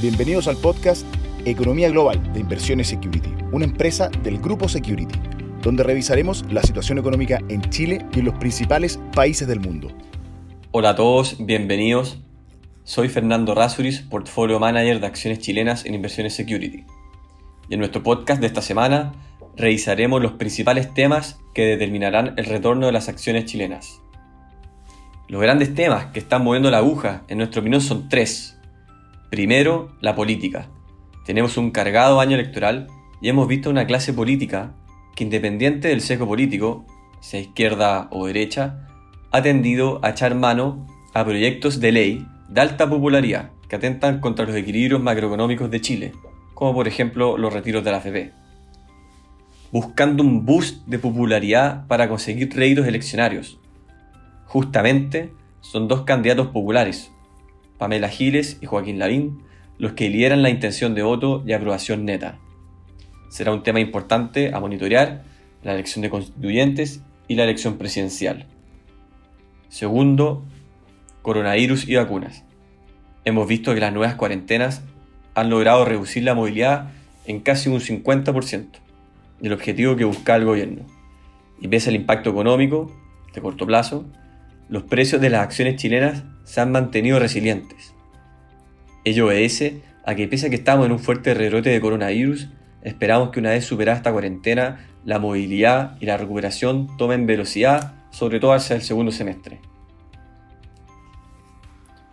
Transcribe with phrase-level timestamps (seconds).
[0.00, 1.04] Bienvenidos al podcast
[1.44, 5.18] Economía Global de Inversiones Security, una empresa del grupo Security,
[5.60, 9.88] donde revisaremos la situación económica en Chile y en los principales países del mundo.
[10.70, 12.20] Hola a todos, bienvenidos.
[12.84, 16.84] Soy Fernando Rasuris, Portfolio Manager de Acciones Chilenas en Inversiones Security.
[17.68, 19.14] Y en nuestro podcast de esta semana
[19.56, 24.00] revisaremos los principales temas que determinarán el retorno de las acciones chilenas.
[25.26, 28.57] Los grandes temas que están moviendo la aguja, en nuestra opinión, son tres.
[29.30, 30.70] Primero, la política.
[31.26, 32.86] Tenemos un cargado año electoral
[33.20, 34.74] y hemos visto una clase política
[35.14, 36.86] que independiente del sesgo político,
[37.20, 38.88] sea izquierda o derecha,
[39.30, 44.46] ha tendido a echar mano a proyectos de ley de alta popularidad que atentan contra
[44.46, 46.12] los equilibrios macroeconómicos de Chile,
[46.54, 48.32] como por ejemplo los retiros de la AFP,
[49.70, 53.58] buscando un boost de popularidad para conseguir réditos eleccionarios.
[54.46, 57.12] Justamente son dos candidatos populares,
[57.78, 59.42] Pamela Giles y Joaquín Lavín,
[59.78, 62.38] los que lideran la intención de voto y aprobación neta.
[63.30, 65.22] Será un tema importante a monitorear
[65.62, 68.46] la elección de constituyentes y la elección presidencial.
[69.68, 70.44] Segundo,
[71.22, 72.44] coronavirus y vacunas.
[73.24, 74.82] Hemos visto que las nuevas cuarentenas
[75.34, 76.90] han logrado reducir la movilidad
[77.26, 78.66] en casi un 50%
[79.40, 80.82] del objetivo que busca el gobierno.
[81.60, 82.90] Y pese al impacto económico
[83.34, 84.06] de corto plazo,
[84.68, 87.94] los precios de las acciones chilenas se han mantenido resilientes.
[89.04, 92.48] Ello obedece a que pese a que estamos en un fuerte rebrote de coronavirus,
[92.82, 98.40] esperamos que una vez superada esta cuarentena, la movilidad y la recuperación tomen velocidad, sobre
[98.40, 99.60] todo hacia el segundo semestre.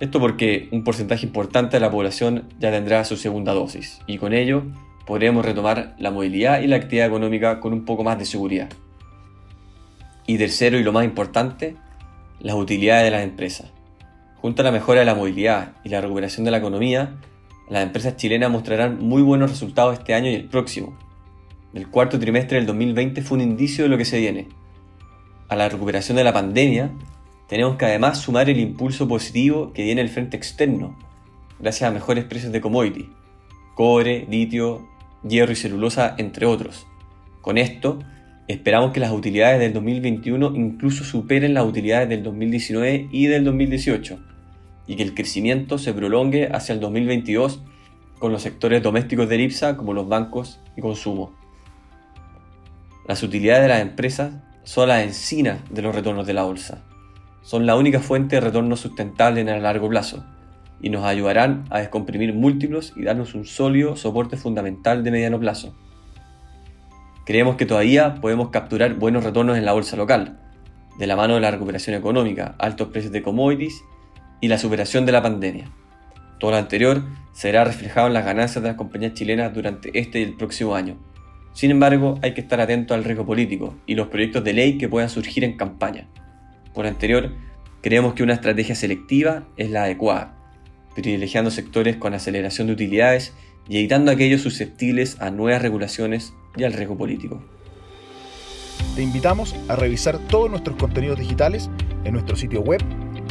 [0.02, 4.34] Esto porque un porcentaje importante de la población ya tendrá su segunda dosis y con
[4.34, 4.66] ello
[5.06, 8.68] podremos retomar la movilidad y la actividad económica con un poco más de seguridad.
[10.28, 11.78] Y tercero y lo más importante,
[12.42, 13.72] las utilidades de las empresas.
[14.46, 17.16] Junto a la mejora de la movilidad y la recuperación de la economía,
[17.68, 20.96] las empresas chilenas mostrarán muy buenos resultados este año y el próximo.
[21.74, 24.48] El cuarto trimestre del 2020 fue un indicio de lo que se viene.
[25.50, 26.92] A la recuperación de la pandemia,
[27.50, 30.96] tenemos que además sumar el impulso positivo que viene el frente externo,
[31.60, 33.10] gracias a mejores precios de commodity,
[33.74, 34.88] cobre, litio,
[35.28, 36.86] hierro y celulosa, entre otros.
[37.42, 37.98] Con esto,
[38.48, 44.35] Esperamos que las utilidades del 2021 incluso superen las utilidades del 2019 y del 2018
[44.88, 47.62] y que el crecimiento se prolongue hacia el 2022
[48.20, 51.34] con los sectores domésticos de IPSA como los bancos y consumo.
[53.08, 56.84] Las utilidades de las empresas son las encinas de los retornos de la bolsa.
[57.44, 60.26] Son la única fuente de retorno sustentable en el largo plazo
[60.82, 65.76] y nos ayudarán a descomprimir múltiplos y darnos un sólido soporte fundamental de mediano plazo.
[67.26, 70.40] Creemos que todavía podemos capturar buenos retornos en la bolsa local,
[70.98, 73.84] de la mano de la recuperación económica, altos precios de commodities
[74.42, 75.70] y la superación de la pandemia.
[76.40, 77.04] Todo lo anterior
[77.34, 80.98] será reflejado en las ganancias de las compañías chilenas durante este y el próximo año.
[81.54, 84.90] Sin embargo, hay que estar atento al riesgo político y los proyectos de ley que
[84.90, 86.08] puedan surgir en campaña.
[86.74, 87.32] Por lo anterior,
[87.82, 90.36] creemos que una estrategia selectiva es la adecuada,
[90.96, 93.34] privilegiando sectores con aceleración de utilidades
[93.70, 97.42] y evitando aquellos susceptibles a nuevas regulaciones y al riesgo político.
[98.96, 101.70] Te invitamos a revisar todos nuestros contenidos digitales
[102.04, 102.82] en nuestro sitio web,